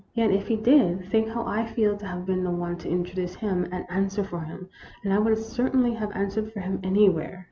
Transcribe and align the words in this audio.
Yet 0.15 0.31
if 0.31 0.47
he 0.47 0.55
did, 0.55 1.05
think 1.11 1.29
how 1.29 1.45
I 1.45 1.63
feel 1.63 1.95
to 1.95 2.07
have 2.07 2.25
been 2.25 2.43
the 2.43 2.49
one 2.49 2.75
to 2.77 2.89
in 2.89 3.03
troduce 3.03 3.35
him 3.35 3.67
and 3.71 3.85
answer 3.87 4.23
for 4.23 4.39
him, 4.39 4.67
and 5.03 5.13
I 5.13 5.19
would 5.19 5.37
cer 5.37 5.69
tainly 5.69 5.95
have 5.97 6.11
answered 6.15 6.51
for 6.53 6.59
him 6.61 6.79
anywhere 6.81 7.39